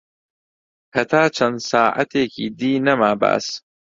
[0.95, 3.45] هەتا چەن ساعەتێکی دی نەما باس